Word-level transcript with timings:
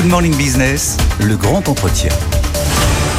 Good 0.00 0.08
Morning 0.08 0.34
Business, 0.34 0.96
le 1.20 1.36
grand 1.36 1.68
entretien. 1.68 2.08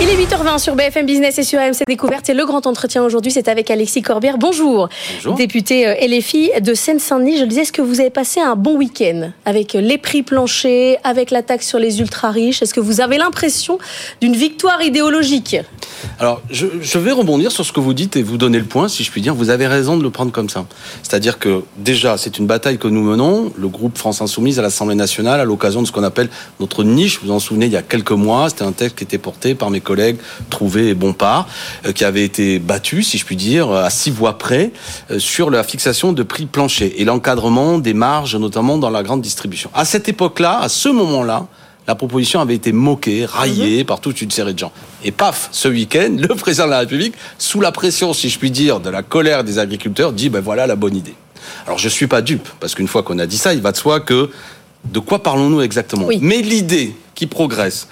Il 0.02 0.10
est 0.10 0.16
8h20 0.16 0.58
sur 0.58 0.76
BFM 0.76 1.06
Business 1.06 1.38
et 1.38 1.44
sur 1.44 1.60
AMC 1.60 1.86
Découverte. 1.86 2.28
Et 2.30 2.34
le 2.34 2.44
grand 2.44 2.66
entretien 2.66 3.04
aujourd'hui, 3.04 3.32
c'est 3.32 3.48
avec 3.50 3.70
Alexis 3.70 4.02
Corbière. 4.02 4.40
Bonjour. 4.40 4.90
Bonjour. 5.14 5.36
Député 5.36 5.88
euh, 5.88 5.94
LFI 5.94 6.50
de 6.60 6.74
Seine-Saint-Denis. 6.74 7.38
Je 7.38 7.42
le 7.44 7.48
disais, 7.48 7.62
est-ce 7.62 7.72
que 7.72 7.84
vous 7.84 8.00
avez 8.00 8.10
passé 8.10 8.40
un 8.40 8.56
bon 8.56 8.78
week-end 8.78 9.30
avec 9.46 9.74
les 9.74 10.00
prix 10.00 10.24
planchers, 10.24 10.98
avec 11.04 11.30
la 11.30 11.44
taxe 11.44 11.68
sur 11.68 11.78
les 11.78 12.00
ultra-riches? 12.00 12.64
Est-ce 12.64 12.74
que 12.74 12.80
vous 12.80 13.00
avez 13.00 13.20
l'impression 13.20 13.78
d'une 14.20 14.36
victoire 14.36 14.82
idéologique? 14.82 15.58
Alors, 16.20 16.42
je, 16.50 16.98
vais 16.98 17.12
rebondir 17.12 17.52
sur 17.52 17.66
ce 17.66 17.72
que 17.72 17.80
vous 17.80 17.94
dites 17.94 18.16
et 18.16 18.24
vous 18.24 18.38
donner 18.38 18.60
le 18.60 18.66
point, 18.66 18.88
si 18.88 19.04
je 19.04 19.12
puis 19.12 19.22
dire. 19.22 19.34
Vous 19.34 19.50
avez 19.50 19.68
raison 19.68 19.98
de 19.98 20.04
le 20.04 20.10
prendre 20.10 20.32
comme 20.32 20.50
ça. 20.50 20.66
C'est-à-dire 21.04 21.40
que, 21.40 21.64
déjà, 21.78 22.18
c'est 22.18 22.38
une 22.38 22.48
bataille 22.48 22.78
que 22.78 22.88
nous 22.88 23.02
menons, 23.02 23.52
le 23.58 23.68
groupe 23.68 23.98
France 23.98 24.22
Insoumise 24.22 24.60
à 24.60 24.62
l'Assemblée 24.62 24.96
nationale, 24.96 25.40
à 25.40 25.46
l'occasion 25.46 25.82
de 25.82 25.88
ce 25.88 25.92
qu'on 25.92 26.04
appelle 26.04 26.30
notre 26.60 26.84
niche. 26.84 27.20
Vous 27.20 27.28
vous 27.28 27.34
en 27.34 27.40
souvenez, 27.40 27.66
il 27.66 27.72
y 27.72 27.78
a 27.78 27.82
quelques 27.82 28.12
mois, 28.12 28.50
c'était 28.50 28.64
un 28.64 28.72
texte 28.72 28.98
qui 28.98 29.04
était 29.04 29.18
porté 29.18 29.56
par 29.56 29.70
mes 29.70 29.82
collègues 29.82 30.18
Trouvé 30.50 30.90
et 30.90 30.94
Bompard, 30.94 31.48
euh, 31.86 31.92
qui 31.92 32.04
avait 32.04 32.24
été 32.24 32.60
battu, 32.60 33.04
si 33.04 33.18
je 33.18 33.26
puis 33.26 33.36
dire, 33.36 33.72
à 33.72 33.90
six 33.90 34.12
voix 34.12 34.38
près, 34.38 34.72
euh, 35.10 35.20
sur 35.20 35.50
la 35.50 35.64
fixation 35.64 36.14
de 36.14 36.24
prix 36.24 36.46
plancher 36.46 37.02
et 37.02 37.06
l'encadrement 37.06 37.78
des 37.78 37.94
marges, 37.94 38.36
notamment 38.36 38.78
dans 38.78 38.90
la 38.90 39.04
grande 39.04 39.22
distribution. 39.22 39.70
À 39.74 39.86
cette 39.86 40.10
époque-là, 40.10 40.60
à 40.62 40.70
ce 40.70 40.90
moment-là, 40.90 41.48
la 41.88 41.96
proposition 41.96 42.40
avait 42.42 42.56
été 42.56 42.72
moquée, 42.72 43.26
raillée 43.26 43.84
par 43.84 44.00
toute 44.00 44.22
une 44.22 44.32
série 44.32 44.54
de 44.54 44.60
gens. 44.60 44.72
Et 45.04 45.12
paf, 45.12 45.50
ce 45.52 45.68
week-end, 45.68 46.16
le 46.18 46.28
président 46.36 46.66
de 46.66 46.72
la 46.72 46.80
République, 46.80 47.14
sous 47.38 47.60
la 47.62 47.72
pression, 47.72 48.14
si 48.14 48.30
je 48.30 48.38
puis 48.40 48.52
dire, 48.52 48.80
de 48.80 48.90
la 48.90 49.02
colère 49.04 49.44
des 49.44 49.60
agriculteurs, 49.60 50.14
dit 50.14 50.30
ben 50.30 50.42
voilà 50.42 50.68
la 50.68 50.76
bonne 50.76 50.96
idée. 50.96 51.16
Alors 51.66 51.80
je 51.80 51.90
suis 51.90 52.08
pas 52.08 52.22
dupe, 52.22 52.48
parce 52.60 52.76
qu'une 52.76 52.88
fois 52.88 53.04
qu'on 53.04 53.20
a 53.20 53.26
dit 53.26 53.38
ça, 53.38 53.54
il 53.54 53.62
va 53.62 53.72
de 53.72 53.78
soi 53.78 54.00
que 54.00 54.30
de 54.86 55.00
quoi 55.00 55.22
parlons-nous 55.24 55.62
exactement? 55.62 56.06
Oui. 56.06 56.20
Mais 56.22 56.42
l'idée 56.42 56.96
qui 57.16 57.28
progresse, 57.28 57.88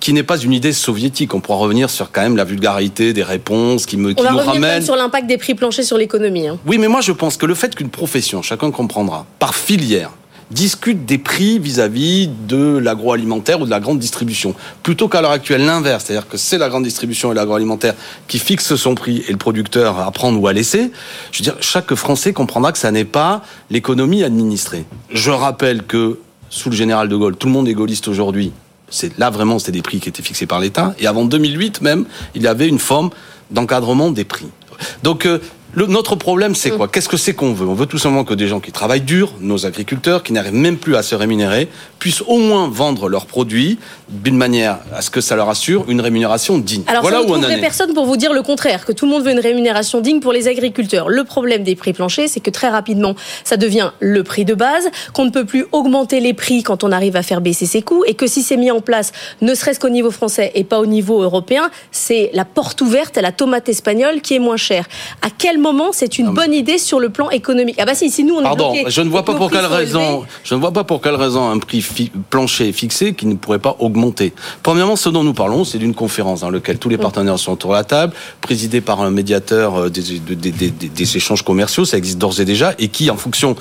qui 0.00 0.12
n'est 0.12 0.24
pas 0.24 0.38
une 0.38 0.52
idée 0.52 0.72
soviétique, 0.72 1.32
on 1.34 1.40
pourra 1.40 1.58
revenir 1.58 1.88
sur 1.90 2.10
quand 2.10 2.22
même 2.22 2.36
la 2.36 2.44
vulgarité 2.44 3.12
des 3.12 3.22
réponses 3.22 3.86
qui, 3.86 3.96
me, 3.96 4.10
On 4.10 4.14
qui 4.14 4.22
va 4.24 4.78
nous 4.78 4.84
sur 4.84 4.96
l'impact 4.96 5.26
des 5.28 5.38
prix 5.38 5.54
planchers 5.54 5.84
sur 5.84 5.96
l'économie. 5.98 6.48
hein. 6.48 6.58
Oui, 6.66 6.78
mais 6.78 6.88
moi 6.88 7.00
je 7.00 7.12
pense 7.12 7.36
que 7.36 7.46
le 7.46 7.54
fait 7.54 7.74
qu'une 7.74 7.90
profession, 7.90 8.42
chacun 8.42 8.70
comprendra, 8.72 9.26
par 9.38 9.54
filière, 9.54 10.10
discute 10.52 11.04
des 11.04 11.18
prix 11.18 11.58
vis-à-vis 11.58 12.28
de 12.28 12.78
l'agroalimentaire 12.78 13.60
ou 13.60 13.64
de 13.64 13.70
la 13.70 13.80
grande 13.80 13.98
distribution, 13.98 14.54
plutôt 14.82 15.08
qu'à 15.08 15.20
l'heure 15.20 15.30
actuelle 15.30 15.64
l'inverse, 15.64 16.04
c'est-à-dire 16.06 16.28
que 16.28 16.36
c'est 16.36 16.58
la 16.58 16.68
grande 16.68 16.84
distribution 16.84 17.32
et 17.32 17.34
l'agroalimentaire 17.34 17.94
qui 18.28 18.38
fixe 18.38 18.76
son 18.76 18.94
prix 18.94 19.24
et 19.28 19.32
le 19.32 19.38
producteur 19.38 19.98
à 19.98 20.10
prendre 20.10 20.40
ou 20.40 20.46
à 20.46 20.52
laisser, 20.52 20.92
je 21.32 21.38
veux 21.38 21.44
dire, 21.44 21.56
chaque 21.60 21.94
Français 21.94 22.32
comprendra 22.32 22.72
que 22.72 22.78
ça 22.78 22.90
n'est 22.90 23.04
pas 23.04 23.42
l'économie 23.70 24.22
administrée. 24.22 24.84
Je 25.10 25.30
rappelle 25.30 25.82
que 25.82 26.18
sous 26.50 26.70
le 26.70 26.76
général 26.76 27.08
de 27.08 27.16
Gaulle, 27.16 27.36
tout 27.36 27.46
le 27.46 27.52
monde 27.52 27.68
est 27.68 27.74
gaulliste 27.74 28.08
aujourd'hui. 28.08 28.52
C'est 28.90 29.16
là 29.18 29.30
vraiment 29.30 29.58
c'était 29.58 29.72
des 29.72 29.82
prix 29.82 30.00
qui 30.00 30.10
étaient 30.10 30.22
fixés 30.22 30.46
par 30.46 30.60
l'État 30.60 30.94
et 30.98 31.06
avant 31.06 31.24
2008 31.24 31.80
même, 31.80 32.04
il 32.34 32.42
y 32.42 32.46
avait 32.46 32.68
une 32.68 32.78
forme 32.78 33.08
d'encadrement 33.50 34.10
des 34.10 34.24
prix. 34.24 34.48
Donc 35.02 35.26
euh, 35.26 35.38
le- 35.74 35.86
notre 35.86 36.16
problème, 36.16 36.54
c'est 36.54 36.70
quoi? 36.70 36.88
Qu'est-ce 36.88 37.08
que 37.08 37.16
c'est 37.16 37.34
qu'on 37.34 37.52
veut? 37.52 37.66
On 37.66 37.74
veut 37.74 37.86
tout 37.86 37.98
simplement 37.98 38.24
que 38.24 38.34
des 38.34 38.48
gens 38.48 38.60
qui 38.60 38.72
travaillent 38.72 39.00
dur, 39.00 39.32
nos 39.40 39.66
agriculteurs, 39.66 40.22
qui 40.22 40.32
n'arrivent 40.32 40.54
même 40.54 40.76
plus 40.76 40.96
à 40.96 41.02
se 41.02 41.14
rémunérer, 41.14 41.68
puissent 41.98 42.22
au 42.26 42.38
moins 42.38 42.68
vendre 42.68 43.08
leurs 43.08 43.26
produits 43.26 43.78
d'une 44.08 44.36
manière 44.36 44.78
à 44.94 45.02
ce 45.02 45.10
que 45.10 45.20
ça 45.20 45.36
leur 45.36 45.48
assure 45.48 45.84
une 45.88 46.00
rémunération 46.00 46.58
digne. 46.58 46.82
Alors, 46.86 47.02
voilà 47.02 47.18
ça, 47.18 47.22
vous 47.26 47.32
où 47.32 47.36
on 47.36 47.42
en 47.44 47.60
personne 47.60 47.94
pour 47.94 48.06
vous 48.06 48.16
dire 48.16 48.32
le 48.32 48.42
contraire, 48.42 48.84
que 48.84 48.92
tout 48.92 49.06
le 49.06 49.12
monde 49.12 49.22
veut 49.24 49.30
une 49.32 49.40
rémunération 49.40 50.00
digne 50.00 50.20
pour 50.20 50.32
les 50.32 50.48
agriculteurs. 50.48 51.08
Le 51.08 51.24
problème 51.24 51.62
des 51.62 51.76
prix 51.76 51.92
planchers, 51.92 52.28
c'est 52.28 52.40
que 52.40 52.50
très 52.50 52.68
rapidement, 52.68 53.14
ça 53.44 53.56
devient 53.56 53.92
le 54.00 54.22
prix 54.24 54.44
de 54.44 54.54
base, 54.54 54.88
qu'on 55.14 55.24
ne 55.24 55.30
peut 55.30 55.44
plus 55.44 55.66
augmenter 55.72 56.20
les 56.20 56.34
prix 56.34 56.62
quand 56.62 56.84
on 56.84 56.92
arrive 56.92 57.16
à 57.16 57.22
faire 57.22 57.40
baisser 57.40 57.66
ses 57.66 57.82
coûts, 57.82 58.04
et 58.06 58.14
que 58.14 58.26
si 58.26 58.42
c'est 58.42 58.56
mis 58.56 58.70
en 58.70 58.80
place, 58.80 59.12
ne 59.40 59.54
serait-ce 59.54 59.80
qu'au 59.80 59.88
niveau 59.90 60.10
français 60.10 60.52
et 60.54 60.64
pas 60.64 60.80
au 60.80 60.86
niveau 60.86 61.22
européen, 61.22 61.70
c'est 61.92 62.30
la 62.34 62.44
porte 62.44 62.80
ouverte 62.80 63.16
à 63.16 63.22
la 63.22 63.32
tomate 63.32 63.68
espagnole 63.68 64.20
qui 64.20 64.34
est 64.34 64.38
moins 64.38 64.56
chère. 64.56 64.86
À 65.22 65.28
quel 65.36 65.58
moment 65.62 65.90
c'est 65.92 66.18
une 66.18 66.28
mais- 66.28 66.32
bonne 66.34 66.52
idée 66.52 66.76
sur 66.78 67.00
le 67.00 67.08
plan 67.10 67.30
économique. 67.30 67.76
Ah 67.78 67.84
bah 67.86 67.94
si, 67.94 68.10
si 68.10 68.24
nous 68.24 68.34
on 68.34 68.40
est 68.40 68.44
Pardon, 68.44 68.72
bloqués 68.72 68.90
je 68.90 69.00
ne 69.00 69.08
vois 69.08 69.24
pas 69.24 69.34
pour 69.34 69.50
quelle 69.50 69.64
raison, 69.66 70.00
élevés, 70.18 70.26
je 70.44 70.54
ne 70.54 70.60
vois 70.60 70.72
pas 70.72 70.84
pour 70.84 71.00
quelle 71.00 71.14
raison 71.14 71.48
un 71.48 71.58
prix 71.58 71.80
fi- 71.80 72.10
plancher 72.30 72.72
fixé 72.72 73.14
qui 73.14 73.26
ne 73.26 73.34
pourrait 73.36 73.58
pas 73.60 73.76
augmenter. 73.78 74.32
Premièrement, 74.62 74.96
ce 74.96 75.08
dont 75.08 75.22
nous 75.24 75.32
parlons, 75.34 75.64
c'est 75.64 75.78
d'une 75.78 75.94
conférence 75.94 76.40
dans 76.40 76.50
laquelle 76.50 76.78
tous 76.78 76.88
les 76.88 76.98
partenaires 76.98 77.38
sont 77.38 77.52
autour 77.52 77.70
de 77.70 77.76
la 77.76 77.84
table, 77.84 78.12
présidée 78.40 78.80
par 78.80 79.00
un 79.00 79.10
médiateur 79.10 79.76
euh, 79.76 79.88
des, 79.88 80.02
des- 80.18 80.36
des- 80.50 80.70
des- 80.70 80.88
des 80.88 81.16
échanges 81.16 81.42
commerciaux, 81.42 81.84
ça 81.84 81.96
existe 81.96 82.18
d'ores 82.18 82.40
et 82.40 82.44
déjà, 82.44 82.74
et 82.78 82.88
qui, 82.88 83.08
en 83.10 83.16
fonction 83.16 83.56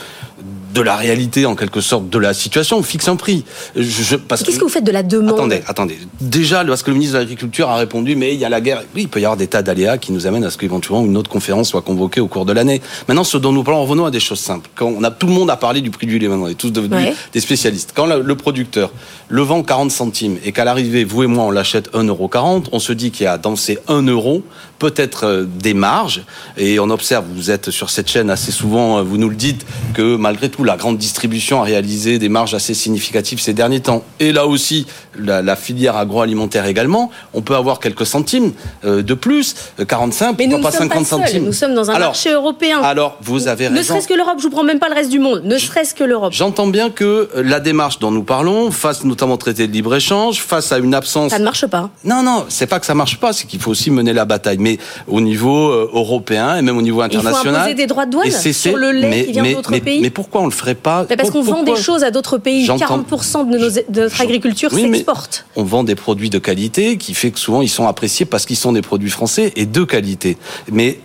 de 0.73 0.81
la 0.81 0.95
réalité, 0.95 1.45
en 1.45 1.55
quelque 1.55 1.81
sorte, 1.81 2.09
de 2.09 2.17
la 2.17 2.33
situation, 2.33 2.81
fixe 2.83 3.07
un 3.07 3.15
prix. 3.15 3.43
Je, 3.75 3.81
je- 3.81 4.15
parce 4.15 4.43
Qu'est-ce 4.43 4.57
que 4.59 4.63
vous 4.63 4.69
faites 4.69 4.83
de 4.83 4.91
la 4.91 5.03
demande 5.03 5.33
Attendez, 5.33 5.61
attendez. 5.67 5.97
Déjà, 6.19 6.63
lorsque 6.63 6.87
le 6.87 6.93
ministre 6.93 7.15
de 7.15 7.19
l'Agriculture 7.19 7.69
a 7.69 7.75
répondu, 7.77 8.15
mais 8.15 8.33
il 8.33 8.39
y 8.39 8.45
a 8.45 8.49
la 8.49 8.61
guerre, 8.61 8.83
oui, 8.95 9.03
il 9.03 9.07
peut 9.09 9.19
y 9.19 9.25
avoir 9.25 9.37
des 9.37 9.47
tas 9.47 9.61
d'aléas 9.61 9.97
qui 9.97 10.11
nous 10.11 10.27
amènent 10.27 10.43
à 10.45 10.49
ce 10.49 10.57
qu'éventuellement 10.57 11.05
une 11.05 11.17
autre 11.17 11.29
conférence 11.29 11.69
soit 11.69 11.81
convoquée 11.81 12.21
au 12.21 12.27
cours 12.27 12.45
de 12.45 12.53
l'année. 12.53 12.81
Maintenant, 13.07 13.23
ce 13.23 13.37
dont 13.37 13.51
nous 13.51 13.63
parlons, 13.63 13.83
revenons 13.83 14.05
à 14.05 14.11
des 14.11 14.19
choses 14.19 14.39
simples. 14.39 14.69
Quand 14.75 14.87
on 14.87 15.03
a, 15.03 15.11
tout 15.11 15.27
le 15.27 15.33
monde 15.33 15.49
a 15.49 15.57
parlé 15.57 15.81
du 15.81 15.91
prix 15.91 16.07
du 16.07 16.19
lait 16.19 16.27
maintenant, 16.27 16.45
on 16.45 16.49
est 16.49 16.55
tous 16.55 16.71
devenus 16.71 16.91
Ouais. 16.97 17.13
des 17.33 17.39
spécialistes. 17.41 17.91
Quand 17.95 18.05
le, 18.05 18.21
le 18.21 18.35
producteur 18.35 18.91
le 19.29 19.41
vend 19.41 19.63
40 19.63 19.91
centimes 19.91 20.37
et 20.43 20.51
qu'à 20.51 20.65
l'arrivée, 20.65 21.03
vous 21.05 21.23
et 21.23 21.27
moi, 21.27 21.45
on 21.45 21.51
l'achète 21.51 21.91
1,40€, 21.93 22.65
on 22.71 22.79
se 22.79 22.91
dit 22.93 23.11
qu'il 23.11 23.23
y 23.23 23.27
a 23.27 23.37
dans 23.37 23.55
ces 23.55 23.79
1 23.87 24.01
euro 24.07 24.43
peut-être 24.79 25.25
euh, 25.25 25.45
des 25.45 25.73
marges. 25.73 26.23
Et 26.57 26.79
on 26.79 26.89
observe, 26.89 27.25
vous 27.33 27.49
êtes 27.51 27.71
sur 27.71 27.89
cette 27.89 28.09
chaîne 28.09 28.29
assez 28.29 28.51
souvent, 28.51 28.97
euh, 28.97 29.01
vous 29.03 29.17
nous 29.17 29.29
le 29.29 29.35
dites, 29.35 29.65
que 29.93 30.15
malgré 30.15 30.49
tout, 30.49 30.60
la 30.63 30.77
grande 30.77 30.97
distribution 30.97 31.61
a 31.61 31.65
réalisé 31.65 32.19
des 32.19 32.29
marges 32.29 32.53
assez 32.53 32.73
significatives 32.73 33.39
ces 33.39 33.53
derniers 33.53 33.79
temps. 33.79 34.03
Et 34.19 34.31
là 34.31 34.45
aussi, 34.47 34.85
la, 35.19 35.41
la 35.41 35.55
filière 35.55 35.95
agroalimentaire 35.97 36.65
également, 36.65 37.11
on 37.33 37.41
peut 37.41 37.55
avoir 37.55 37.79
quelques 37.79 38.05
centimes 38.05 38.51
euh, 38.85 39.01
de 39.01 39.13
plus, 39.13 39.55
euh, 39.79 39.85
45, 39.85 40.35
Mais 40.37 40.45
nous 40.47 40.57
ne 40.57 40.61
pourquoi 40.61 40.71
pas 40.71 40.77
sommes 40.77 40.89
50 40.89 41.19
pas 41.21 41.27
centimes. 41.27 41.45
Nous 41.45 41.53
sommes 41.53 41.73
dans 41.75 41.89
un 41.89 41.95
Alors, 41.95 42.09
marché 42.09 42.31
européen. 42.31 42.79
Alors, 42.81 43.17
vous 43.21 43.47
avez 43.47 43.69
ne 43.69 43.75
raison. 43.77 43.93
serait-ce 43.93 44.07
que 44.07 44.13
l'Europe, 44.13 44.35
je 44.37 44.43
vous 44.43 44.49
prends 44.49 44.63
même 44.63 44.79
pas 44.79 44.89
le 44.89 44.95
reste 44.95 45.09
du 45.09 45.19
monde. 45.19 45.41
Ne 45.45 45.57
serait-ce 45.57 45.93
que 45.95 46.03
l'Europe. 46.03 46.33
J'entends 46.33 46.67
bien 46.67 46.89
que 46.89 47.29
euh, 47.35 47.43
la 47.43 47.59
démarche 47.59 47.99
dont 47.99 48.11
nous 48.11 48.23
parlons, 48.23 48.71
face 48.71 49.03
notamment 49.03 49.33
au 49.33 49.37
traité 49.37 49.67
de 49.67 49.71
libre-échange, 49.73 50.41
face 50.41 50.71
à 50.71 50.77
une 50.77 50.93
absence 50.93 51.31
Ça 51.31 51.39
ne 51.39 51.43
marche 51.43 51.65
pas. 51.67 51.89
non, 52.03 52.23
non, 52.23 52.45
c'est 52.49 52.67
pas 52.67 52.79
que 52.79 52.85
ça 52.85 52.95
marche 52.95 53.17
pas, 53.17 53.33
c'est 53.33 53.47
qu'il 53.47 53.59
faut 53.59 53.71
aussi 53.71 53.91
mener 53.91 54.13
la 54.13 54.25
bataille, 54.25 54.57
mais 54.59 54.77
au 55.07 55.21
niveau 55.21 55.69
euh, 55.69 55.89
européen 55.93 56.57
et 56.57 56.61
même 56.61 56.77
au 56.77 56.81
niveau 56.81 56.99
Il 57.03 57.11
faut 57.11 57.17
international. 57.17 57.55
imposer 57.55 57.73
des 57.75 57.87
droits 57.87 58.05
de 58.05 58.11
douane 58.11 58.29
sur 58.31 58.77
le 58.77 58.91
lait 58.91 59.09
mais, 59.09 59.25
qui 59.25 59.31
vient 59.31 59.43
mais- 59.43 59.53
d'autres 59.55 59.71
mais- 59.71 59.79
pays. 59.81 60.01
Mais 60.01 60.09
pourquoi 60.09 60.41
on 60.41 60.50
le 60.51 60.55
ferait 60.55 60.75
pas 60.75 61.05
Mais 61.09 61.15
parce 61.15 61.31
qu'on 61.31 61.41
vend 61.41 61.63
des 61.63 61.75
choses 61.75 62.03
à 62.03 62.11
d'autres 62.11 62.37
pays. 62.37 62.65
J'entends- 62.65 62.99
40% 62.99 63.49
de, 63.49 63.57
nos- 63.57 63.69
de 63.69 64.01
notre 64.01 64.21
agriculture 64.21 64.69
Oui, 64.73 64.81
s'exporte. 64.83 65.45
On 65.55 65.63
vend 65.63 65.83
des 65.83 65.95
produits 65.95 66.29
de 66.29 66.37
qualité 66.39 66.97
qui 66.97 67.13
fait 67.13 67.31
que 67.31 67.39
souvent 67.39 67.61
ils 67.61 67.69
sont 67.69 67.87
appréciés 67.87 68.25
parce 68.25 68.45
qu'ils 68.45 68.57
sont 68.57 68.71
des 68.73 68.81
produits 68.81 69.09
français 69.09 69.51
et 69.55 69.65
de 69.65 69.83
qualité. 69.83 70.37
Mais 70.71 70.99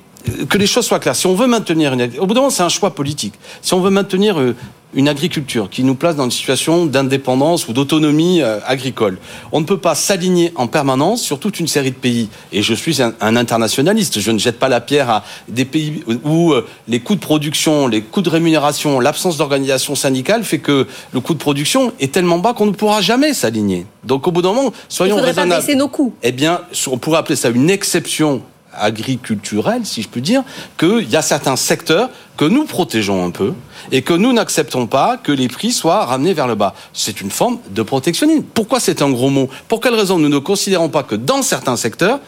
que 0.48 0.59
les 0.59 0.66
choses 0.66 0.87
soient 0.87 0.98
claires. 0.98 1.16
Si 1.16 1.26
on 1.26 1.34
veut 1.34 1.47
maintenir 1.47 1.92
une, 1.92 2.09
au 2.19 2.26
bout 2.26 2.34
d'un 2.34 2.41
moment, 2.41 2.50
c'est 2.50 2.62
un 2.62 2.69
choix 2.69 2.94
politique. 2.94 3.34
Si 3.62 3.75
on 3.75 3.81
veut 3.81 3.91
maintenir 3.91 4.38
euh, 4.41 4.54
une 4.94 5.09
agriculture 5.09 5.69
qui 5.69 5.84
nous 5.84 5.94
place 5.94 6.16
dans 6.16 6.25
une 6.25 6.31
situation 6.31 6.87
d'indépendance 6.87 7.69
ou 7.69 7.72
d'autonomie 7.72 8.41
euh, 8.41 8.59
agricole, 8.66 9.19
on 9.53 9.60
ne 9.60 9.66
peut 9.66 9.76
pas 9.78 9.94
s'aligner 9.94 10.53
en 10.54 10.69
permanence 10.69 11.22
sur 11.22 11.38
toute 11.38 11.60
une 11.60 11.66
série 11.69 11.91
de 11.91 11.97
pays. 11.97 12.28
Et 12.53 12.62
je 12.62 12.72
suis 12.72 13.03
un, 13.03 13.12
un 13.20 13.36
internationaliste. 13.36 14.20
Je 14.20 14.31
ne 14.31 14.38
jette 14.38 14.59
pas 14.59 14.69
la 14.69 14.81
pierre 14.81 15.10
à 15.10 15.25
des 15.48 15.65
pays 15.65 16.03
où 16.25 16.53
euh, 16.53 16.66
les 16.88 17.00
coûts 17.00 17.15
de 17.16 17.20
production, 17.20 17.88
les 17.88 18.00
coûts 18.00 18.22
de 18.22 18.31
rémunération, 18.31 19.00
l'absence 19.00 19.36
d'organisation 19.36 19.94
syndicale 19.94 20.44
fait 20.44 20.59
que 20.60 20.86
le 21.12 21.20
coût 21.20 21.34
de 21.34 21.38
production 21.38 21.92
est 22.00 22.12
tellement 22.12 22.38
bas 22.38 22.54
qu'on 22.54 22.66
ne 22.66 22.72
pourra 22.72 23.00
jamais 23.00 23.34
s'aligner. 23.34 23.86
Donc 24.04 24.26
au 24.26 24.31
bout 24.32 24.42
d'un 24.42 24.53
moment, 24.53 24.72
Il 24.72 24.94
soyons 24.94 25.16
pas 25.16 25.22
raisonnables 25.22 25.60
baisser 25.62 25.75
nos 25.75 25.88
coûts. 25.88 26.15
eh 26.22 26.32
bien, 26.32 26.60
on 26.91 26.98
pourrait 26.98 27.19
appeler 27.19 27.36
ça 27.36 27.48
une 27.50 27.70
exception 27.70 28.41
agriculturelle, 28.78 29.84
si 29.84 30.03
je 30.03 30.09
puis 30.09 30.22
dire, 30.22 30.42
qu'il 30.78 31.09
y 31.09 31.16
a 31.16 31.22
certains 31.22 31.56
secteurs 31.56 32.10
que 32.37 32.44
nous 32.44 32.64
protégeons 32.64 33.25
un 33.25 33.31
peu 33.31 33.54
et 33.92 34.03
que 34.03 34.12
nous 34.12 34.32
n'acceptons 34.32 34.87
pas 34.87 35.16
que 35.16 35.32
les 35.32 35.48
prix 35.48 35.72
soient 35.72 36.04
ramenés 36.04 36.34
vers 36.34 36.47
le 36.47 36.54
bas. 36.54 36.75
C'est 36.92 37.20
une 37.20 37.31
forme 37.31 37.59
de 37.70 37.82
protectionnisme. 37.82 38.44
Pourquoi 38.54 38.81
c'est 38.81 39.03
un 39.03 39.10
gros 39.10 39.31
mot? 39.31 39.48
Pour 39.68 39.80
quelle 39.80 39.95
raison 39.95 40.18
nous 40.18 40.28
ne 40.28 40.39
considérons 40.39 40.89
pas 40.89 41.03
que 41.03 41.15
dans 41.15 41.42
certains 41.42 41.77
secteurs, 41.77 42.21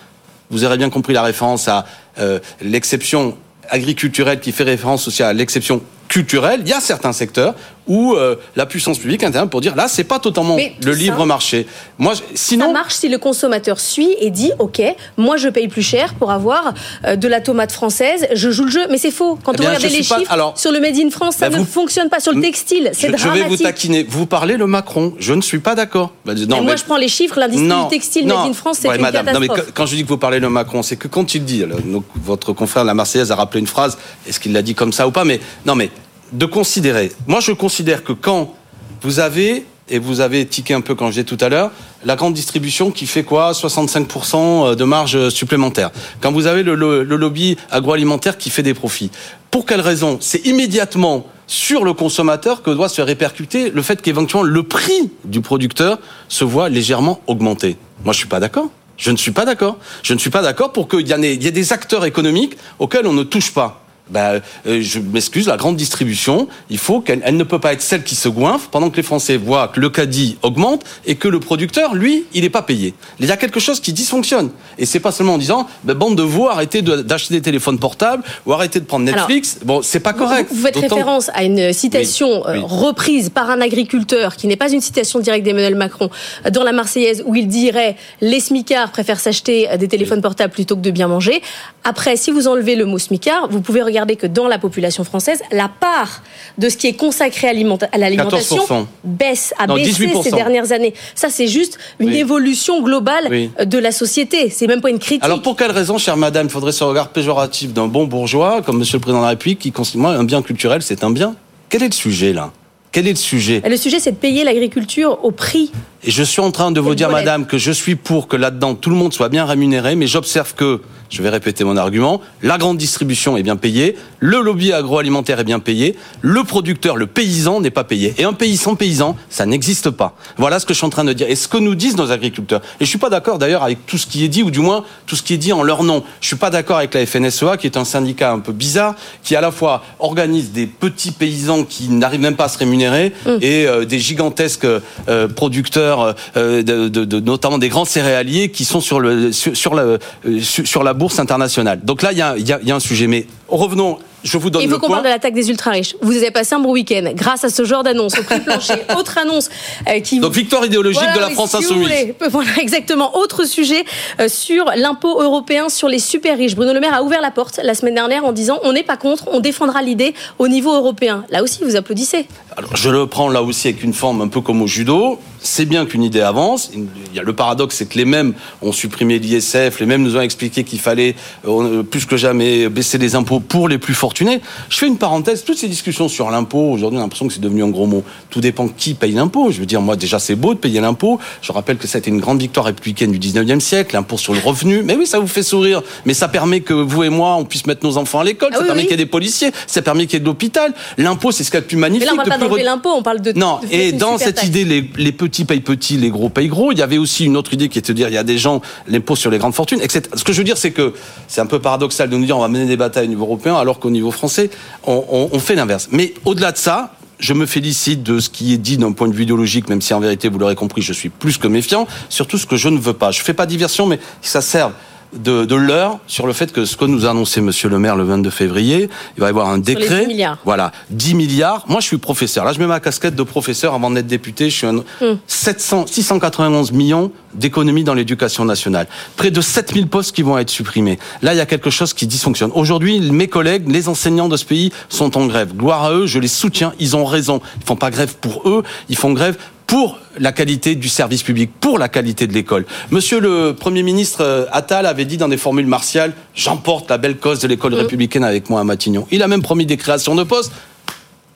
vous 0.50 0.64
aurez 0.64 0.78
bien 0.78 0.90
compris 0.90 1.12
la 1.12 1.22
référence 1.22 1.68
à 1.68 1.84
euh, 2.18 2.38
l'exception 2.62 3.36
agriculturelle 3.68 4.40
qui 4.40 4.52
fait 4.52 4.64
référence 4.64 5.06
aussi 5.08 5.22
à 5.22 5.32
l'exception 5.32 5.82
culturelle, 6.08 6.62
il 6.64 6.68
y 6.68 6.72
a 6.72 6.80
certains 6.80 7.12
secteurs 7.12 7.54
où 7.88 8.14
euh, 8.14 8.36
la 8.56 8.66
puissance 8.66 8.98
publique 8.98 9.22
intervient 9.24 9.46
pour 9.48 9.60
dire 9.60 9.74
là, 9.74 9.88
c'est 9.88 10.04
pas 10.04 10.18
totalement 10.18 10.56
Mais 10.56 10.74
le 10.84 10.92
libre 10.92 11.24
marché. 11.26 11.66
Moi, 11.98 12.14
sinon, 12.34 12.66
Ça 12.66 12.72
marche 12.72 12.94
si 12.94 13.08
le 13.08 13.18
consommateur 13.18 13.80
suit 13.80 14.14
et 14.20 14.30
dit 14.30 14.52
OK, 14.58 14.80
moi 15.16 15.36
je 15.36 15.48
paye 15.48 15.68
plus 15.68 15.82
cher 15.82 16.14
pour 16.14 16.30
avoir 16.30 16.74
euh, 17.06 17.16
de 17.16 17.26
la 17.28 17.40
tomate 17.40 17.72
française, 17.72 18.26
je 18.32 18.50
joue 18.50 18.64
le 18.64 18.70
jeu. 18.70 18.86
Mais 18.90 18.98
c'est 18.98 19.10
faux. 19.10 19.38
Quand 19.42 19.52
Eh 19.54 19.56
on 19.56 19.60
bien, 19.60 19.68
regarde 19.70 19.82
je 19.82 19.88
les 19.98 20.04
pas- 20.04 20.18
chiffres 20.18 20.32
alors, 20.32 20.58
sur 20.58 20.70
le 20.70 20.80
Made 20.80 20.96
in 20.96 21.10
France, 21.10 21.36
ça 21.36 21.48
bah, 21.50 21.56
ne 21.58 21.62
vous- 21.62 21.68
fonctionne 21.70 22.08
pas 22.08 22.20
sur 22.20 22.32
le 22.32 22.40
textile. 22.40 22.90
C'est 22.92 23.10
je, 23.10 23.16
je 23.16 23.22
vais 23.24 23.30
vous 23.30 23.38
dramatique. 23.38 23.66
taquiner. 23.66 24.06
Vous 24.08 24.26
parlez 24.26 24.56
le 24.56 24.66
Macron. 24.66 25.14
Je 25.18 25.32
ne 25.32 25.40
suis 25.42 25.58
pas 25.58 25.74
d'accord. 25.74 26.12
Bah, 26.24 26.34
moi, 26.48 26.60
mais- 26.62 26.76
je 26.76 26.84
prends 26.84 26.96
les 26.96 27.08
chiffres, 27.08 27.38
non, 27.56 27.84
du 27.84 27.88
textile 27.90 28.26
non. 28.26 28.38
Made 28.40 28.50
in 28.50 28.52
France, 28.54 28.78
c'est 28.82 28.88
Ouais, 28.88 28.96
une 28.96 29.02
madame, 29.02 29.26
non, 29.26 29.40
mais 29.40 29.48
catastrophe. 29.48 29.72
quand- 29.74 29.86
je 29.86 29.96
dis 29.96 30.02
que 30.04 30.08
vous 30.08 30.18
parlez 30.18 30.38
le 30.40 30.50
Macron, 30.50 30.82
c'est 30.82 30.96
que 30.96 31.08
quand 31.08 31.34
il 31.34 31.44
dit, 31.44 31.64
donc, 31.86 32.04
votre 32.22 32.52
confrère 32.52 32.84
la 32.84 32.94
Marseillaise 32.94 33.32
a 33.32 33.36
rappelé 33.36 33.60
une 33.60 33.66
phrase, 33.66 33.96
est-ce 34.28 34.38
qu'il 34.40 34.52
l'a 34.52 34.62
dit 34.62 34.74
comme 34.74 34.92
ça 34.92 35.06
ou 35.06 35.10
pas? 35.10 35.24
Mais 35.24 35.40
non, 35.66 35.74
mais 35.74 35.90
de 36.32 36.46
considérer. 36.46 37.12
Moi, 37.26 37.40
je 37.40 37.52
considère 37.52 38.04
que 38.04 38.12
quand 38.12 38.54
vous 39.02 39.20
avez 39.20 39.64
et 39.90 39.98
vous 39.98 40.20
avez 40.20 40.46
tiqué 40.46 40.74
un 40.74 40.80
peu 40.80 40.94
quand 40.94 41.08
disais 41.08 41.24
tout 41.24 41.38
à 41.40 41.48
l'heure, 41.48 41.70
la 42.04 42.16
grande 42.16 42.34
distribution 42.34 42.90
qui 42.90 43.06
fait 43.06 43.24
quoi? 43.24 43.52
65% 43.52 44.74
de 44.74 44.84
marge 44.84 45.30
supplémentaire. 45.30 45.90
Quand 46.20 46.32
vous 46.32 46.46
avez 46.46 46.62
le, 46.62 46.74
lobby 46.74 47.56
agroalimentaire 47.70 48.38
qui 48.38 48.50
fait 48.50 48.62
des 48.62 48.74
profits. 48.74 49.10
Pour 49.50 49.66
quelle 49.66 49.80
raison? 49.80 50.18
C'est 50.20 50.46
immédiatement 50.46 51.26
sur 51.46 51.84
le 51.84 51.94
consommateur 51.94 52.62
que 52.62 52.70
doit 52.70 52.90
se 52.90 53.00
répercuter 53.00 53.70
le 53.70 53.82
fait 53.82 54.02
qu'éventuellement 54.02 54.46
le 54.46 54.62
prix 54.62 55.10
du 55.24 55.40
producteur 55.40 55.98
se 56.28 56.44
voit 56.44 56.68
légèrement 56.68 57.20
augmenter. 57.26 57.78
Moi, 58.04 58.12
je 58.12 58.18
suis 58.18 58.28
pas 58.28 58.40
d'accord. 58.40 58.68
Je 58.98 59.10
ne 59.10 59.16
suis 59.16 59.30
pas 59.30 59.44
d'accord. 59.44 59.78
Je 60.02 60.12
ne 60.12 60.18
suis 60.18 60.30
pas 60.30 60.42
d'accord 60.42 60.72
pour 60.72 60.88
qu'il 60.88 61.06
y, 61.08 61.12
ait 61.12 61.36
des 61.36 61.72
acteurs 61.72 62.04
économiques 62.04 62.56
auxquels 62.78 63.06
on 63.06 63.12
ne 63.12 63.22
touche 63.22 63.52
pas. 63.52 63.87
Ben, 64.10 64.40
euh, 64.66 64.80
je 64.80 64.98
m'excuse, 64.98 65.46
la 65.46 65.56
grande 65.56 65.76
distribution, 65.76 66.48
il 66.70 66.78
faut 66.78 67.00
qu'elle 67.00 67.20
elle 67.24 67.36
ne 67.36 67.44
peut 67.44 67.58
pas 67.58 67.72
être 67.72 67.82
celle 67.82 68.02
qui 68.02 68.14
se 68.14 68.28
goinfre 68.28 68.68
pendant 68.70 68.90
que 68.90 68.96
les 68.96 69.02
Français 69.02 69.36
voient 69.36 69.68
que 69.68 69.80
le 69.80 69.90
caddie 69.90 70.38
augmente 70.42 70.84
et 71.06 71.16
que 71.16 71.28
le 71.28 71.40
producteur, 71.40 71.94
lui, 71.94 72.24
il 72.32 72.42
n'est 72.42 72.50
pas 72.50 72.62
payé. 72.62 72.94
Il 73.20 73.26
y 73.26 73.30
a 73.30 73.36
quelque 73.36 73.60
chose 73.60 73.80
qui 73.80 73.92
dysfonctionne. 73.92 74.50
Et 74.78 74.86
c'est 74.86 75.00
pas 75.00 75.12
seulement 75.12 75.34
en 75.34 75.38
disant, 75.38 75.66
ben, 75.84 75.94
bande 75.94 76.16
de 76.16 76.22
vous, 76.22 76.46
arrêtez 76.48 76.82
d'acheter 76.82 77.34
des 77.34 77.42
téléphones 77.42 77.78
portables 77.78 78.22
ou 78.46 78.52
arrêtez 78.52 78.80
de 78.80 78.84
prendre 78.86 79.04
Netflix. 79.04 79.58
bon, 79.64 79.82
c'est 79.82 80.00
pas 80.00 80.12
correct. 80.12 80.48
Vous, 80.50 80.56
vous 80.56 80.62
faites 80.62 80.76
référence 80.76 81.30
à 81.34 81.44
une 81.44 81.72
citation 81.72 82.46
euh, 82.46 82.60
reprise 82.62 83.30
par 83.30 83.50
un 83.50 83.60
agriculteur 83.60 84.36
qui 84.36 84.46
n'est 84.46 84.56
pas 84.56 84.70
une 84.70 84.80
citation 84.80 85.18
directe 85.20 85.44
d'Emmanuel 85.44 85.74
Macron 85.74 86.08
dans 86.50 86.64
la 86.64 86.72
Marseillaise 86.72 87.22
où 87.26 87.34
il 87.34 87.48
dirait 87.48 87.96
les 88.20 88.40
smicards 88.40 88.90
préfèrent 88.90 89.20
s'acheter 89.20 89.68
des 89.78 89.88
téléphones 89.88 90.22
portables 90.22 90.52
plutôt 90.52 90.76
que 90.76 90.80
de 90.80 90.90
bien 90.90 91.08
manger. 91.08 91.42
Après, 91.84 92.16
si 92.16 92.30
vous 92.30 92.48
enlevez 92.48 92.74
le 92.74 92.84
mot 92.84 92.98
smicard, 92.98 93.48
vous 93.50 93.60
pouvez 93.60 93.82
regarder 93.82 93.97
regardez 93.98 94.16
que 94.16 94.26
dans 94.26 94.48
la 94.48 94.58
population 94.58 95.04
française, 95.04 95.42
la 95.50 95.68
part 95.68 96.22
de 96.56 96.68
ce 96.68 96.76
qui 96.76 96.86
est 96.86 96.94
consacré 96.94 97.48
à 97.48 97.98
l'alimentation 97.98 98.86
baisse, 99.04 99.52
a 99.58 99.66
baissé 99.66 100.10
ces 100.22 100.30
dernières 100.30 100.72
années. 100.72 100.94
Ça, 101.14 101.28
c'est 101.30 101.48
juste 101.48 101.78
une 101.98 102.14
évolution 102.14 102.82
globale 102.82 103.28
de 103.64 103.78
la 103.78 103.92
société. 103.92 104.50
C'est 104.50 104.66
même 104.66 104.80
pas 104.80 104.90
une 104.90 104.98
critique. 104.98 105.24
Alors 105.24 105.42
pour 105.42 105.56
quelle 105.56 105.72
raison, 105.72 105.98
chère 105.98 106.16
madame, 106.16 106.46
il 106.46 106.50
faudrait 106.50 106.72
ce 106.72 106.84
regard 106.84 107.08
péjoratif 107.08 107.72
d'un 107.72 107.88
bon 107.88 108.06
bourgeois, 108.06 108.62
comme 108.62 108.78
monsieur 108.78 108.98
le 108.98 109.00
président 109.00 109.20
de 109.20 109.24
la 109.24 109.30
République, 109.30 109.58
qui 109.58 109.72
considère 109.72 110.08
un 110.08 110.24
bien 110.24 110.42
culturel, 110.42 110.82
c'est 110.82 111.02
un 111.02 111.10
bien? 111.10 111.34
Quel 111.68 111.82
est 111.82 111.88
le 111.88 111.92
sujet 111.92 112.32
là? 112.32 112.52
Quel 112.92 113.06
est 113.06 113.10
le 113.10 113.16
sujet 113.16 113.62
Le 113.68 113.76
sujet, 113.76 114.00
c'est 114.00 114.12
de 114.12 114.16
payer 114.16 114.44
l'agriculture 114.44 115.18
au 115.22 115.30
prix. 115.30 115.70
Et 116.04 116.10
je 116.10 116.22
suis 116.22 116.40
en 116.40 116.50
train 116.50 116.70
de 116.70 116.80
vous 116.80 116.94
dire, 116.94 117.10
madame, 117.10 117.46
que 117.46 117.58
je 117.58 117.72
suis 117.72 117.96
pour 117.96 118.28
que 118.28 118.36
là-dedans, 118.36 118.74
tout 118.74 118.90
le 118.90 118.96
monde 118.96 119.12
soit 119.12 119.28
bien 119.28 119.44
rémunéré, 119.44 119.94
mais 119.94 120.06
j'observe 120.06 120.54
que 120.54 120.80
je 121.10 121.22
vais 121.22 121.28
répéter 121.28 121.64
mon 121.64 121.76
argument, 121.76 122.20
la 122.42 122.58
grande 122.58 122.78
distribution 122.78 123.36
est 123.36 123.42
bien 123.42 123.56
payée, 123.56 123.96
le 124.20 124.40
lobby 124.40 124.72
agroalimentaire 124.72 125.40
est 125.40 125.44
bien 125.44 125.58
payé, 125.58 125.96
le 126.20 126.44
producteur, 126.44 126.96
le 126.96 127.06
paysan 127.06 127.60
n'est 127.60 127.70
pas 127.70 127.84
payé. 127.84 128.14
Et 128.18 128.24
un 128.24 128.32
pays 128.32 128.56
sans 128.56 128.74
paysan, 128.74 129.16
ça 129.30 129.46
n'existe 129.46 129.90
pas. 129.90 130.14
Voilà 130.36 130.58
ce 130.58 130.66
que 130.66 130.74
je 130.74 130.78
suis 130.78 130.86
en 130.86 130.90
train 130.90 131.04
de 131.04 131.12
dire. 131.12 131.28
Et 131.28 131.36
ce 131.36 131.48
que 131.48 131.56
nous 131.56 131.74
disent 131.74 131.96
nos 131.96 132.10
agriculteurs. 132.10 132.60
Et 132.80 132.84
je 132.84 132.90
suis 132.90 132.98
pas 132.98 133.10
d'accord 133.10 133.38
d'ailleurs 133.38 133.62
avec 133.62 133.86
tout 133.86 133.98
ce 133.98 134.06
qui 134.06 134.24
est 134.24 134.28
dit, 134.28 134.42
ou 134.42 134.50
du 134.50 134.60
moins 134.60 134.84
tout 135.06 135.16
ce 135.16 135.22
qui 135.22 135.34
est 135.34 135.38
dit 135.38 135.52
en 135.52 135.62
leur 135.62 135.82
nom. 135.82 136.04
Je 136.20 136.26
suis 136.26 136.36
pas 136.36 136.50
d'accord 136.50 136.78
avec 136.78 136.94
la 136.94 137.06
FNSEA, 137.06 137.56
qui 137.56 137.66
est 137.66 137.76
un 137.76 137.84
syndicat 137.84 138.32
un 138.32 138.40
peu 138.40 138.52
bizarre, 138.52 138.94
qui 139.22 139.34
à 139.34 139.40
la 139.40 139.50
fois 139.50 139.82
organise 139.98 140.52
des 140.52 140.66
petits 140.66 141.12
paysans 141.12 141.64
qui 141.64 141.88
n'arrivent 141.88 142.20
même 142.20 142.36
pas 142.36 142.44
à 142.44 142.48
se 142.48 142.58
rémunérer, 142.58 142.77
mmh. 142.78 143.30
et 143.42 143.66
euh, 143.66 143.84
des 143.84 143.98
gigantesques 143.98 144.66
euh, 144.66 145.28
producteurs, 145.28 146.14
euh, 146.36 146.62
de, 146.62 146.88
de, 146.88 147.04
de, 147.04 147.20
notamment 147.20 147.58
des 147.58 147.68
grands 147.68 147.84
céréaliers, 147.84 148.50
qui 148.50 148.64
sont 148.64 148.80
sur, 148.80 149.00
le, 149.00 149.32
sur, 149.32 149.56
sur, 149.56 149.74
la, 149.74 149.98
sur, 150.40 150.66
sur 150.66 150.82
la 150.82 150.94
bourse 150.94 151.18
internationale. 151.18 151.80
Donc 151.82 152.02
là, 152.02 152.12
il 152.12 152.18
y 152.18 152.22
a, 152.22 152.36
y, 152.36 152.52
a, 152.52 152.60
y 152.62 152.70
a, 152.70 152.74
un 152.74 152.80
sujet. 152.80 153.06
Mais 153.06 153.26
revenons. 153.48 153.98
Je 154.24 154.36
vous 154.36 154.50
donne 154.50 154.62
Il 154.62 154.68
faut 154.68 154.78
qu'on 154.78 154.88
parle 154.88 155.04
de 155.04 155.08
l'attaque 155.08 155.34
des 155.34 155.48
ultra-riches. 155.48 155.94
vous 156.00 156.16
avez 156.16 156.30
passé 156.30 156.54
un 156.54 156.58
bon 156.58 156.72
week-end 156.72 157.12
grâce 157.14 157.44
à 157.44 157.50
ce 157.50 157.64
genre 157.64 157.84
d'annonce 157.84 158.18
au 158.18 158.22
prix 158.24 158.40
plancher. 158.40 158.74
Autre 158.98 159.16
annonce 159.18 159.48
euh, 159.88 160.00
qui. 160.00 160.18
Donc 160.18 160.32
victoire 160.32 160.64
idéologique 160.64 161.00
voilà, 161.00 161.14
de 161.16 161.20
la 161.20 161.30
France 161.30 161.50
si 161.50 161.56
insoumise. 161.58 161.88
Voilà, 162.30 162.50
exactement. 162.58 163.16
Autre 163.16 163.44
sujet 163.44 163.84
euh, 164.20 164.28
sur 164.28 164.66
l'impôt 164.76 165.22
européen 165.22 165.68
sur 165.68 165.88
les 165.88 166.00
super 166.00 166.36
riches. 166.36 166.56
Bruno 166.56 166.72
Le 166.72 166.80
Maire 166.80 166.94
a 166.94 167.02
ouvert 167.02 167.20
la 167.20 167.30
porte 167.30 167.60
la 167.62 167.74
semaine 167.74 167.94
dernière 167.94 168.24
en 168.24 168.32
disant 168.32 168.58
on 168.64 168.72
n'est 168.72 168.82
pas 168.82 168.96
contre, 168.96 169.28
on 169.28 169.40
défendra 169.40 169.82
l'idée 169.82 170.14
au 170.38 170.48
niveau 170.48 170.74
européen. 170.74 171.24
Là 171.30 171.42
aussi, 171.42 171.60
vous 171.62 171.76
applaudissez. 171.76 172.26
Alors 172.58 172.74
je 172.74 172.90
le 172.90 173.06
prends 173.06 173.28
là 173.28 173.40
aussi 173.40 173.68
avec 173.68 173.84
une 173.84 173.92
forme 173.92 174.20
un 174.20 174.26
peu 174.26 174.40
comme 174.40 174.60
au 174.62 174.66
judo. 174.66 175.20
C'est 175.40 175.64
bien 175.64 175.86
qu'une 175.86 176.02
idée 176.02 176.22
avance. 176.22 176.72
Il 176.74 176.88
y 177.14 177.20
a 177.20 177.22
le 177.22 177.32
paradoxe, 177.32 177.76
c'est 177.76 177.88
que 177.88 177.96
les 177.96 178.04
mêmes 178.04 178.34
ont 178.62 178.72
supprimé 178.72 179.20
l'ISF, 179.20 179.78
les 179.78 179.86
mêmes 179.86 180.02
nous 180.02 180.16
ont 180.16 180.20
expliqué 180.20 180.64
qu'il 180.64 180.80
fallait 180.80 181.14
euh, 181.46 181.84
plus 181.84 182.04
que 182.04 182.16
jamais 182.16 182.68
baisser 182.68 182.98
les 182.98 183.14
impôts 183.14 183.38
pour 183.38 183.68
les 183.68 183.78
plus 183.78 183.94
fortunés. 183.94 184.40
Je 184.70 184.76
fais 184.76 184.88
une 184.88 184.98
parenthèse, 184.98 185.44
toutes 185.44 185.58
ces 185.58 185.68
discussions 185.68 186.08
sur 186.08 186.28
l'impôt, 186.32 186.72
aujourd'hui 186.72 186.96
on 186.96 187.02
a 187.02 187.04
l'impression 187.04 187.28
que 187.28 187.32
c'est 187.32 187.40
devenu 187.40 187.62
un 187.62 187.68
gros 187.68 187.86
mot. 187.86 188.02
Tout 188.30 188.40
dépend 188.40 188.66
qui 188.66 188.94
paye 188.94 189.12
l'impôt. 189.12 189.52
Je 189.52 189.60
veux 189.60 189.66
dire, 189.66 189.80
moi 189.80 189.94
déjà 189.94 190.18
c'est 190.18 190.34
beau 190.34 190.54
de 190.54 190.58
payer 190.58 190.80
l'impôt. 190.80 191.20
Je 191.40 191.52
rappelle 191.52 191.76
que 191.76 191.86
ça 191.86 191.98
a 191.98 192.00
été 192.00 192.10
une 192.10 192.20
grande 192.20 192.40
victoire 192.40 192.66
républicaine 192.66 193.12
du 193.12 193.20
19e 193.20 193.60
siècle, 193.60 193.94
l'impôt 193.94 194.18
sur 194.18 194.34
le 194.34 194.40
revenu. 194.40 194.82
Mais 194.82 194.96
oui, 194.96 195.06
ça 195.06 195.20
vous 195.20 195.28
fait 195.28 195.44
sourire. 195.44 195.82
Mais 196.06 196.14
ça 196.14 196.26
permet 196.26 196.62
que 196.62 196.74
vous 196.74 197.04
et 197.04 197.10
moi, 197.10 197.36
on 197.36 197.44
puisse 197.44 197.66
mettre 197.66 197.86
nos 197.86 197.96
enfants 197.98 198.18
à 198.18 198.24
l'école, 198.24 198.50
ah 198.50 198.56
ça 198.56 198.62
oui, 198.62 198.66
permet 198.66 198.80
oui. 198.82 198.88
qu'il 198.88 198.98
y 198.98 199.00
ait 199.00 199.04
des 199.04 199.10
policiers, 199.10 199.52
ça 199.68 199.80
permet 199.80 200.06
qu'il 200.06 200.14
y 200.14 200.16
ait 200.16 200.20
de 200.20 200.26
l'hôpital. 200.26 200.74
L'impôt, 200.96 201.30
c'est 201.30 201.44
ce 201.44 201.52
qu'il 201.52 201.58
y 201.58 201.58
a 201.58 201.60
de 201.60 201.66
plus 201.66 201.76
magnifique. 201.76 202.08
L'impôt, 202.56 202.90
on 202.90 203.02
parle 203.02 203.20
de... 203.20 203.32
Non, 203.32 203.60
de 203.62 203.74
et 203.74 203.92
dans 203.92 204.18
cette 204.18 204.42
idée, 204.44 204.64
les, 204.64 204.90
les 204.96 205.12
petits 205.12 205.44
payent 205.44 205.60
petits, 205.60 205.96
les 205.96 206.10
gros 206.10 206.28
payent 206.28 206.48
gros, 206.48 206.72
il 206.72 206.78
y 206.78 206.82
avait 206.82 206.98
aussi 206.98 207.24
une 207.24 207.36
autre 207.36 207.54
idée 207.54 207.68
qui 207.68 207.78
est 207.78 207.88
de 207.88 207.92
dire, 207.92 208.08
il 208.08 208.14
y 208.14 208.18
a 208.18 208.24
des 208.24 208.38
gens, 208.38 208.60
l'impôt 208.86 209.16
sur 209.16 209.30
les 209.30 209.38
grandes 209.38 209.54
fortunes, 209.54 209.80
etc. 209.80 210.02
Ce 210.14 210.24
que 210.24 210.32
je 210.32 210.38
veux 210.38 210.44
dire, 210.44 210.58
c'est 210.58 210.72
que 210.72 210.94
c'est 211.26 211.40
un 211.40 211.46
peu 211.46 211.58
paradoxal 211.58 212.10
de 212.10 212.16
nous 212.16 212.24
dire 212.24 212.36
on 212.36 212.40
va 212.40 212.48
mener 212.48 212.66
des 212.66 212.76
batailles 212.76 213.06
au 213.06 213.10
niveau 213.10 213.24
européen, 213.24 213.56
alors 213.56 213.78
qu'au 213.78 213.90
niveau 213.90 214.10
français, 214.10 214.50
on, 214.86 215.04
on, 215.10 215.28
on 215.32 215.38
fait 215.38 215.54
l'inverse. 215.54 215.88
Mais 215.92 216.14
au-delà 216.24 216.52
de 216.52 216.58
ça, 216.58 216.92
je 217.18 217.32
me 217.32 217.46
félicite 217.46 218.02
de 218.02 218.20
ce 218.20 218.30
qui 218.30 218.54
est 218.54 218.58
dit 218.58 218.76
d'un 218.78 218.92
point 218.92 219.08
de 219.08 219.12
vue 219.12 219.24
idéologique, 219.24 219.68
même 219.68 219.80
si 219.80 219.92
en 219.94 220.00
vérité, 220.00 220.28
vous 220.28 220.38
l'aurez 220.38 220.54
compris, 220.54 220.82
je 220.82 220.92
suis 220.92 221.08
plus 221.08 221.36
que 221.38 221.48
méfiant, 221.48 221.86
surtout 222.08 222.38
ce 222.38 222.46
que 222.46 222.56
je 222.56 222.68
ne 222.68 222.78
veux 222.78 222.92
pas. 222.92 223.10
Je 223.10 223.20
ne 223.20 223.24
fais 223.24 223.34
pas 223.34 223.46
diversion, 223.46 223.86
mais 223.86 223.98
ça 224.22 224.40
sert 224.40 224.70
de, 225.12 225.44
de 225.44 225.54
l'heure 225.54 225.98
sur 226.06 226.26
le 226.26 226.32
fait 226.32 226.52
que 226.52 226.64
ce 226.64 226.76
que 226.76 226.84
nous 226.84 227.06
a 227.06 227.10
annoncé 227.10 227.40
Monsieur 227.40 227.68
le 227.68 227.78
Maire 227.78 227.96
le 227.96 228.04
22 228.04 228.30
février, 228.30 228.90
il 229.16 229.20
va 229.20 229.26
y 229.26 229.30
avoir 229.30 229.48
un 229.48 229.58
décret. 229.58 229.86
Sur 229.86 229.94
les 229.94 230.00
10 230.02 230.06
milliards. 230.08 230.38
Voilà, 230.44 230.72
10 230.90 231.14
milliards. 231.14 231.64
Moi, 231.68 231.80
je 231.80 231.86
suis 231.86 231.98
professeur. 231.98 232.44
Là, 232.44 232.52
je 232.52 232.58
mets 232.58 232.66
ma 232.66 232.80
casquette 232.80 233.14
de 233.14 233.22
professeur 233.22 233.74
avant 233.74 233.90
d'être 233.90 234.06
député. 234.06 234.50
Je 234.50 234.56
suis 234.56 234.66
un 234.66 234.72
mm. 234.72 235.18
700, 235.26 235.86
691 235.86 236.72
millions 236.72 237.10
d'économies 237.34 237.84
dans 237.84 237.94
l'éducation 237.94 238.44
nationale. 238.44 238.86
Près 239.16 239.30
de 239.30 239.40
7000 239.40 239.88
postes 239.88 240.14
qui 240.14 240.22
vont 240.22 240.38
être 240.38 240.50
supprimés. 240.50 240.98
Là, 241.22 241.34
il 241.34 241.36
y 241.36 241.40
a 241.40 241.46
quelque 241.46 241.70
chose 241.70 241.94
qui 241.94 242.06
dysfonctionne. 242.06 242.50
Aujourd'hui, 242.54 243.00
mes 243.00 243.28
collègues, 243.28 243.70
les 243.70 243.88
enseignants 243.88 244.28
de 244.28 244.36
ce 244.36 244.44
pays 244.44 244.72
sont 244.88 245.16
en 245.16 245.26
grève. 245.26 245.54
Gloire 245.54 245.84
à 245.84 245.92
eux, 245.92 246.06
je 246.06 246.18
les 246.18 246.28
soutiens. 246.28 246.72
Ils 246.78 246.96
ont 246.96 247.04
raison. 247.04 247.40
Ils 247.60 247.66
font 247.66 247.76
pas 247.76 247.90
grève 247.90 248.16
pour 248.20 248.48
eux. 248.48 248.62
Ils 248.88 248.96
font 248.96 249.12
grève 249.12 249.36
pour 249.68 250.00
la 250.18 250.32
qualité 250.32 250.74
du 250.74 250.88
service 250.88 251.22
public, 251.22 251.50
pour 251.60 251.78
la 251.78 251.88
qualité 251.88 252.26
de 252.26 252.32
l'école. 252.32 252.64
Monsieur 252.90 253.20
le 253.20 253.54
Premier 253.54 253.82
ministre 253.84 254.48
Attal 254.50 254.86
avait 254.86 255.04
dit 255.04 255.18
dans 255.18 255.28
des 255.28 255.36
formules 255.36 255.66
martiales 255.66 256.14
J'emporte 256.34 256.88
la 256.88 256.98
belle 256.98 257.18
cause 257.18 257.40
de 257.40 257.48
l'école 257.48 257.72
mmh. 257.72 257.76
républicaine 257.78 258.24
avec 258.24 258.48
moi 258.48 258.60
à 258.60 258.64
Matignon. 258.64 259.06
Il 259.10 259.22
a 259.22 259.28
même 259.28 259.42
promis 259.42 259.66
des 259.66 259.76
créations 259.76 260.14
de 260.14 260.24
postes. 260.24 260.52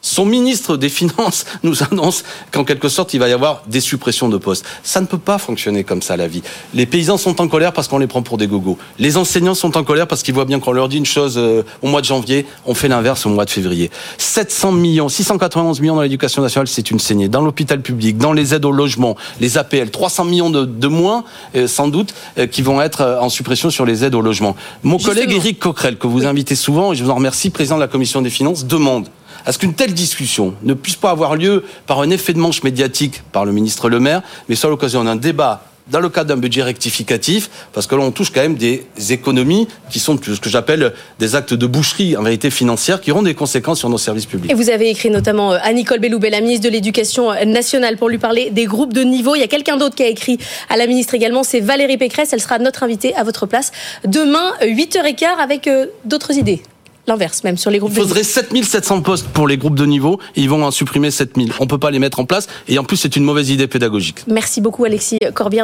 Son 0.04 0.26
ministre 0.26 0.76
des 0.76 0.88
Finances 0.88 1.46
nous 1.62 1.84
annonce 1.84 2.24
qu'en 2.50 2.64
quelque 2.64 2.88
sorte, 2.88 3.14
il 3.14 3.20
va 3.20 3.28
y 3.28 3.32
avoir 3.32 3.62
des 3.68 3.80
suppressions 3.80 4.28
de 4.28 4.36
postes. 4.36 4.64
Ça 4.82 5.00
ne 5.00 5.06
peut 5.06 5.16
pas 5.16 5.38
fonctionner 5.38 5.84
comme 5.84 6.02
ça, 6.02 6.16
la 6.16 6.26
vie. 6.26 6.42
Les 6.74 6.86
paysans 6.86 7.16
sont 7.16 7.40
en 7.40 7.46
colère 7.46 7.72
parce 7.72 7.86
qu'on 7.86 7.98
les 7.98 8.08
prend 8.08 8.22
pour 8.22 8.36
des 8.36 8.48
gogos. 8.48 8.78
Les 8.98 9.16
enseignants 9.16 9.54
sont 9.54 9.76
en 9.76 9.84
colère 9.84 10.08
parce 10.08 10.24
qu'ils 10.24 10.34
voient 10.34 10.44
bien 10.44 10.58
qu'on 10.58 10.72
leur 10.72 10.88
dit 10.88 10.98
une 10.98 11.06
chose 11.06 11.34
euh, 11.38 11.62
au 11.82 11.86
mois 11.86 12.00
de 12.00 12.06
janvier, 12.06 12.46
on 12.66 12.74
fait 12.74 12.88
l'inverse 12.88 13.24
au 13.26 13.30
mois 13.30 13.44
de 13.44 13.50
février. 13.50 13.92
700 14.18 14.72
millions, 14.72 15.08
691 15.08 15.80
millions 15.80 15.94
dans 15.94 16.02
l'éducation 16.02 16.42
nationale, 16.42 16.66
c'est 16.66 16.90
une 16.90 16.98
saignée. 16.98 17.28
Dans 17.28 17.42
l'hôpital 17.42 17.80
public, 17.80 18.18
dans 18.18 18.32
les 18.32 18.54
aides 18.54 18.64
au 18.64 18.72
logement, 18.72 19.16
les 19.40 19.56
APL, 19.56 19.90
300 19.90 20.24
millions 20.24 20.50
de, 20.50 20.64
de 20.64 20.88
moins, 20.88 21.22
euh, 21.54 21.68
sans 21.68 21.86
doute, 21.86 22.12
euh, 22.38 22.48
qui 22.48 22.62
vont 22.62 22.82
être 22.82 23.18
en 23.20 23.28
suppression 23.28 23.70
sur 23.70 23.86
les 23.86 24.04
aides 24.04 24.16
au 24.16 24.20
logement. 24.20 24.56
Mon 24.82 24.98
Justement. 24.98 25.14
collègue 25.14 25.32
Éric 25.36 25.60
Coquerel, 25.60 25.96
que 25.96 26.08
vous 26.08 26.26
invitez 26.26 26.56
souvent, 26.56 26.92
et 26.92 26.96
je 26.96 27.04
vous 27.04 27.10
en 27.10 27.14
remercie, 27.14 27.50
président 27.50 27.76
de 27.76 27.82
la 27.82 27.88
commission 27.88 28.20
des 28.20 28.30
finances, 28.30 28.64
demande 28.64 29.06
à 29.46 29.52
ce 29.52 29.58
qu'une 29.58 29.74
telle 29.74 29.94
discussion 29.94 30.54
ne 30.62 30.74
puisse 30.74 30.96
pas 30.96 31.10
avoir 31.10 31.36
lieu 31.36 31.64
par 31.86 32.00
un 32.00 32.10
effet 32.10 32.32
de 32.32 32.38
manche 32.38 32.62
médiatique 32.62 33.22
par 33.32 33.44
le 33.44 33.52
ministre 33.52 33.88
Le 33.88 34.00
Maire, 34.00 34.22
mais 34.48 34.54
soit 34.54 34.70
l'occasion 34.70 35.04
d'un 35.04 35.16
débat 35.16 35.64
dans 35.90 36.00
le 36.00 36.08
cadre 36.08 36.28
d'un 36.28 36.36
budget 36.36 36.62
rectificatif, 36.62 37.50
parce 37.72 37.86
que 37.86 37.94
là, 37.94 38.02
on 38.02 38.12
touche 38.12 38.30
quand 38.30 38.40
même 38.40 38.54
des 38.54 38.86
économies 39.10 39.66
qui 39.90 39.98
sont 39.98 40.16
ce 40.22 40.38
que 40.38 40.48
j'appelle 40.48 40.92
des 41.18 41.34
actes 41.34 41.54
de 41.54 41.66
boucherie, 41.66 42.16
en 42.16 42.22
vérité 42.22 42.50
financière, 42.50 43.00
qui 43.00 43.10
auront 43.10 43.22
des 43.22 43.34
conséquences 43.34 43.80
sur 43.80 43.88
nos 43.88 43.98
services 43.98 44.26
publics. 44.26 44.50
Et 44.50 44.54
vous 44.54 44.70
avez 44.70 44.90
écrit 44.90 45.10
notamment 45.10 45.50
à 45.50 45.72
Nicole 45.72 45.98
Belloubet, 45.98 46.30
la 46.30 46.40
ministre 46.40 46.64
de 46.64 46.72
l'Éducation 46.72 47.32
nationale, 47.46 47.96
pour 47.96 48.08
lui 48.08 48.18
parler 48.18 48.50
des 48.50 48.66
groupes 48.66 48.92
de 48.92 49.02
niveau. 49.02 49.34
Il 49.34 49.40
y 49.40 49.44
a 49.44 49.48
quelqu'un 49.48 49.76
d'autre 49.76 49.96
qui 49.96 50.04
a 50.04 50.08
écrit 50.08 50.38
à 50.70 50.76
la 50.76 50.86
ministre 50.86 51.14
également, 51.14 51.42
c'est 51.42 51.60
Valérie 51.60 51.98
Pécresse. 51.98 52.32
Elle 52.32 52.40
sera 52.40 52.58
notre 52.58 52.84
invitée 52.84 53.14
à 53.16 53.24
votre 53.24 53.46
place 53.46 53.72
demain, 54.06 54.52
8h15, 54.62 55.24
avec 55.42 55.68
d'autres 56.04 56.36
idées 56.38 56.62
l'inverse 57.06 57.44
même 57.44 57.56
sur 57.56 57.70
les 57.70 57.78
groupes 57.78 57.92
Il 57.94 58.00
faudrait 58.00 58.22
7700 58.22 59.02
postes 59.02 59.28
pour 59.28 59.46
les 59.48 59.56
groupes 59.56 59.74
de 59.74 59.86
niveau 59.86 60.18
et 60.36 60.42
ils 60.42 60.48
vont 60.48 60.64
en 60.64 60.70
supprimer 60.70 61.10
7000. 61.10 61.52
On 61.60 61.66
peut 61.66 61.78
pas 61.78 61.90
les 61.90 61.98
mettre 61.98 62.20
en 62.20 62.24
place 62.24 62.46
et 62.68 62.78
en 62.78 62.84
plus 62.84 62.96
c'est 62.96 63.16
une 63.16 63.24
mauvaise 63.24 63.50
idée 63.50 63.66
pédagogique. 63.66 64.24
Merci 64.26 64.60
beaucoup 64.60 64.84
Alexis 64.84 65.18
Corbière. 65.34 65.60